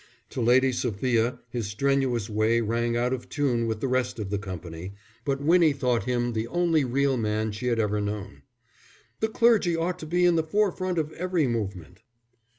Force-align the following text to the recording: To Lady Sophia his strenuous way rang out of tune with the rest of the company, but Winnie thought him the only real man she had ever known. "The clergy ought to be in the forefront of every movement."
To 0.31 0.41
Lady 0.41 0.71
Sophia 0.71 1.37
his 1.51 1.67
strenuous 1.67 2.27
way 2.27 2.59
rang 2.59 2.97
out 2.97 3.13
of 3.13 3.29
tune 3.29 3.67
with 3.67 3.81
the 3.81 3.87
rest 3.87 4.17
of 4.17 4.31
the 4.31 4.39
company, 4.39 4.95
but 5.25 5.43
Winnie 5.43 5.73
thought 5.73 6.05
him 6.05 6.33
the 6.33 6.47
only 6.47 6.83
real 6.83 7.17
man 7.17 7.51
she 7.51 7.67
had 7.67 7.77
ever 7.77 8.01
known. 8.01 8.41
"The 9.19 9.29
clergy 9.29 9.75
ought 9.75 9.99
to 9.99 10.07
be 10.07 10.25
in 10.25 10.37
the 10.37 10.43
forefront 10.43 10.97
of 10.97 11.11
every 11.13 11.45
movement." 11.45 12.01